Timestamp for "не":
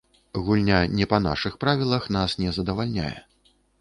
0.99-1.05, 2.41-2.49